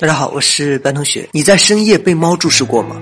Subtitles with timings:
[0.00, 1.28] 大家好，我是班同学。
[1.32, 2.94] 你在深夜被猫注视过吗？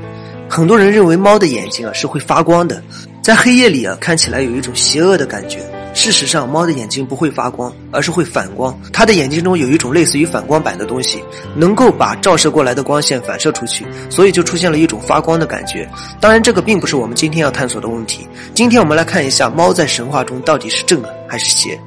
[0.49, 2.83] 很多人认为猫的眼睛啊是会发光的，
[3.23, 5.59] 在黑夜里啊看起来有一种邪恶的感觉。
[5.93, 8.75] 事实上，猫的眼睛不会发光，而是会反光。
[8.95, 11.23] 它的眼睛中有一种类似于反光板的东西，
[11.55, 15.87] 能够把照射过来的光线反射出去，所以就出现了一种发光的感觉。
[16.19, 18.27] 当然，这个并不是我们今天要探索的问题。
[18.55, 21.79] 今天我们来看一下猫在神话中到底是正还是邪。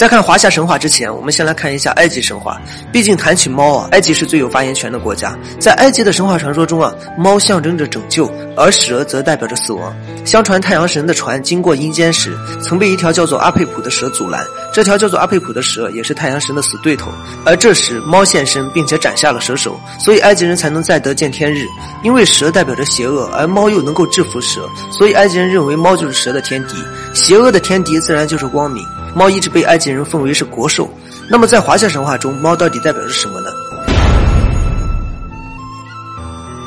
[0.00, 2.58] 在看华夏神话之前，我们先来看一下埃及神话。
[2.90, 5.36] 毕竟谈起猫啊，埃及是最有发言权的国家。
[5.58, 8.24] 在埃及的神话传说中啊，猫象征着拯救，
[8.56, 9.94] 而蛇则代表着死亡。
[10.24, 14.42] 相传太阳神的船经过阴间时，曾被一条叫做阿佩普的蛇阻拦。
[14.72, 17.10] 这条叫做阿佩普的蛇也是太阳神的死对头。
[17.44, 21.66] 而这时猫现身，并且斩下了蛇首，所以埃及人才能再得见天日。
[22.02, 26.76] 因为蛇代表着邪恶，而猫又能够制服蛇，所以埃及人认为猫就是蛇的天敌。
[27.12, 28.82] 邪恶的天敌自然就是光明。
[29.14, 30.88] 猫一直被埃及人奉为是国兽，
[31.28, 33.50] 那么在华夏神话中，猫到底代表着什么呢？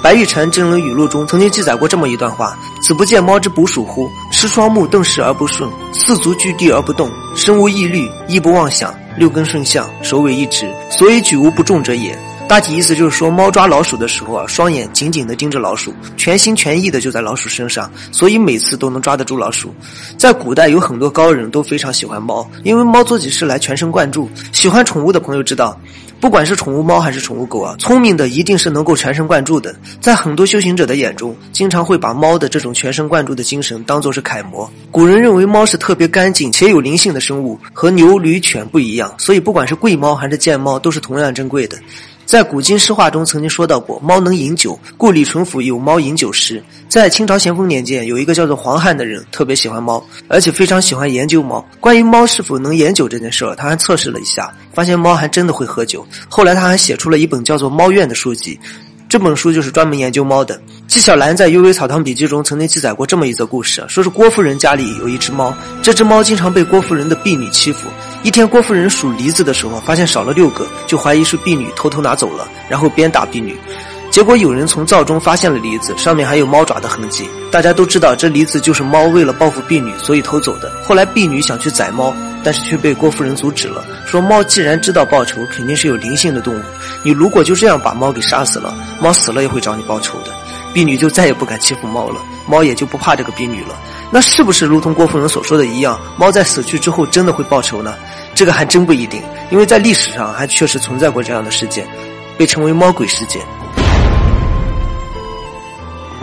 [0.03, 4.09] 白玉蟾真人语录中曾经记载过这么一段话：“子不见猫之捕鼠乎？
[4.33, 12.14] 失双目，瞪视而不顺，四足居地而不动，身无一虑，亦不妄想，六根顺向，首尾一直，所以举无不中者也。”
[12.53, 19.73] 大体意思就是说，猫抓老鼠的时候啊，双眼紧紧地盯着老鼠，全心全意的就在老鼠身上，所以每次都能抓得住老鼠。
[20.19, 24.29] 在古代，有很多高人都非常喜欢猫，因为猫做起事来全神贯注。
[24.51, 25.75] 喜欢宠物的朋友知道，
[26.19, 29.75] 不管是宠物猫还是宠物狗啊，聪明的一定是能够全神贯注的。
[29.99, 34.71] 在很多修行者的眼中，经常会把猫的这种全神贯注的精神当做是楷模。
[34.91, 41.79] 古人认为猫是特别干净且有灵性的生物，和牛、驴、犬不一样，所以不管是贵猫还是贱猫，都是同样珍贵的。
[42.34, 46.64] 在古今诗话中曾经说到过，猫能饮酒，故李淳府有猫饮酒诗。
[46.89, 51.64] 在清朝咸丰年间，有一个叫做黄汉的人，特别喜欢猫，而且非常喜欢研究猫。
[51.80, 56.04] 关于猫是否能饮酒这件事儿，他还测试了一下，发现猫还真的会喝酒。
[56.28, 58.59] 后来他还写出了一本叫做《猫院》的书籍。
[59.08, 60.59] 这本书就是专门研究猫的。
[60.88, 67.88] 纪晓岚在《幽微草堂笔记》中曾经记载过这么一则故事：说是郭夫人家里有一只猫，这只猫经常被郭夫人的婢女欺负。
[68.23, 73.54] 一天，郭夫人数梨子的时候，发现少了六个，就怀疑是婢女偷偷拿走了，然后鞭打婢女。
[74.10, 77.30] 结果有人从灶中发现了梨子，上面还有猫爪的痕迹。
[77.52, 80.72] 大家都知道，这梨子就是猫为了报复婢女，所以偷走的。
[80.84, 86.64] 后来婢女想去宰猫，但是却被郭夫人阻止了，说猫既然知道报仇，肯定是有灵性的动物。
[87.04, 90.32] 你如果就这样把猫给杀死了，猫死了也会找你报仇的。
[90.73, 93.76] 婢女就再也不敢欺负猫了，猫也就不怕这个婢女了。
[94.13, 97.95] 那是不是如同郭夫人所说的一样，猫在死去之后真的会报仇呢？
[98.35, 101.87] 这个还真不一定，因为在历史上还确实存在过这样的事件，
[102.37, 103.41] 被称为猫鬼事件。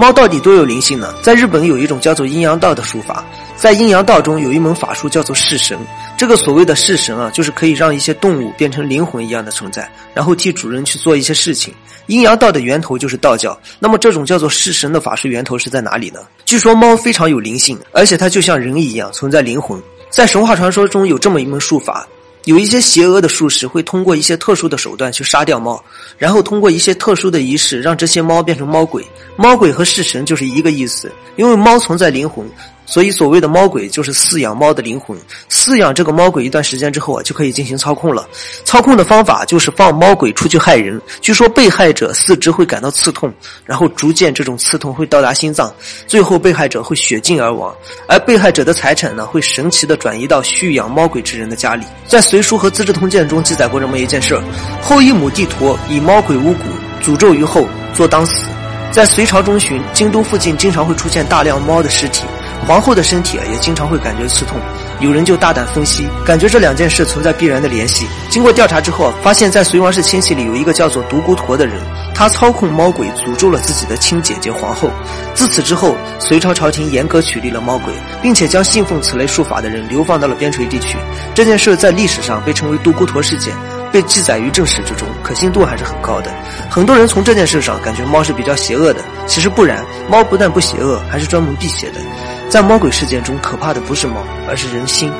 [0.00, 1.14] 猫到底多有灵性呢？
[1.20, 3.22] 在日本有一种叫做阴阳道的术法，
[3.54, 5.78] 在阴阳道中有一门法术叫做弑神。
[6.16, 11.74] 这个所谓的弑神啊，就是可以让一些动物变成灵魂一样的存在，然后替主人去做一些事情。
[12.06, 13.54] 阴阳道的源头就是道教。
[13.78, 16.20] 那么这种叫做弑神的法术源头是在哪里呢？
[16.46, 19.78] 据说猫非常有灵性，而且它就像人一样存在灵魂。
[20.08, 22.08] 在神话传说中有这么一门术法。
[22.50, 25.80] 有一些邪恶的术士会通过一些特殊的手段去杀掉猫，
[26.18, 29.06] 然后通过一些特殊的仪式让这些猫变成猫鬼。
[29.36, 32.44] 猫鬼和弑神就是一个意思，因为猫存在灵魂。
[32.90, 35.16] 所以，所谓的猫鬼就是饲养猫的灵魂。
[35.48, 38.28] 饲养这个猫鬼一段时间之后啊，就可以进行操控了。
[38.64, 41.00] 操控的方法就是放猫鬼出去害人。
[41.20, 43.32] 据说被害者四肢会感到刺痛，
[43.64, 45.72] 然后逐渐这种刺痛会到达心脏，
[46.08, 47.72] 最后被害者会血尽而亡。
[48.08, 51.86] 而被害者的财产呢，会神奇的转移到蓄养猫鬼之人的家里。
[52.08, 54.36] 在《隋书》和《资治通鉴》中记载过这么一件事：
[54.82, 56.56] 后一母帝陀以猫鬼巫蛊，
[57.04, 57.64] 诅咒于后，
[57.94, 58.46] 作当死。
[58.90, 62.24] 在隋朝中旬，京都附近经常会出现大量猫的尸体。
[62.66, 64.58] 皇后的身体，也经常会感觉刺痛。
[65.00, 68.06] 有人就大胆分析，感觉这两件事存在必然的联系。
[68.28, 71.74] 经过调查之后，发现，在隋王室亲戚里有一个叫做独孤陀的人，
[72.14, 74.90] 他操控猫鬼，诅咒了自己的亲姐姐皇后。
[75.34, 80.98] 自此之后，隋朝朝廷严格取缔了猫鬼，并且将信奉此类术法的人流放到了边陲地区。
[81.34, 83.54] 这件事在历史上被称为独孤陀事件。
[83.92, 86.30] 被记载于正史之中，可信度还是很高的。
[86.70, 92.00] 很多人从这件事上感觉猫是比较邪恶的，其实不然，猫不但不邪恶，还是专门辟邪的。
[92.48, 95.12] 在猫鬼事件中，可怕的不是猫，而是人心。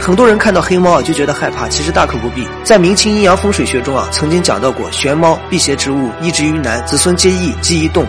[0.00, 2.48] 很多人看到黑猫啊就觉得害怕，其实大可不必。
[2.64, 8.04] 在明清阴阳风水学中啊，曾经讲到过玄猫辟邪之物，一直于南，子孙皆易，即一动。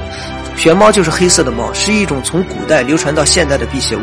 [0.56, 4.02] 玄猫就是黑色的猫，是一种从古代流传到现代的辟邪物。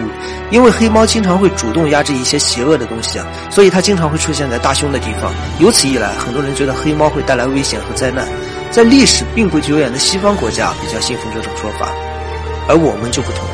[0.50, 5.32] 因为黑猫经常会主动压制一些邪恶的东西啊，所以它经常会出现在大凶的地方。
[5.60, 8.26] 由此一来，很多人觉得黑猫会带来危险和灾难。
[8.70, 11.88] 在历史并不久远的西方国家比较信奉这种说法，
[12.68, 13.52] 而我们就不同了。